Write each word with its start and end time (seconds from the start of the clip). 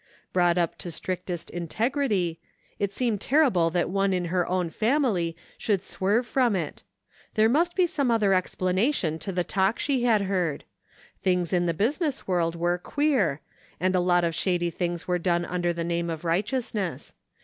Brought 0.33 0.57
up 0.57 0.79
to 0.79 0.89
strictest 0.89 1.51
int^;rity, 1.51 2.37
it 2.79 2.91
seemed 2.91 3.21
terrible 3.21 3.69
that 3.69 3.87
one 3.87 4.13
in 4.13 4.23
their 4.31 4.47
own 4.47 4.71
family 4.71 5.37
should 5.59 5.83
swerve 5.83 6.25
from 6.25 6.55
it; 6.55 6.81
there 7.35 7.47
must 7.47 7.75
be 7.75 7.85
some 7.85 8.09
other 8.09 8.33
explanation 8.33 9.19
to 9.19 9.31
the 9.31 9.43
talk 9.43 9.77
she 9.77 10.01
had 10.03 10.21
heard. 10.21 10.63
Things 11.21 11.53
ia 11.53 11.59
the 11.59 11.75
business 11.75 12.27
world 12.27 12.55
were 12.55 12.79
queer, 12.79 13.41
and 13.79 13.93
a 13.93 13.99
lot 13.99 14.23
of 14.23 14.33
shady 14.33 14.71
things 14.71 15.07
were 15.07 15.19
done 15.19 15.45
under 15.45 15.71
the 15.71 15.83
name 15.83 16.09
of 16.09 16.25
righteousness. 16.25 17.13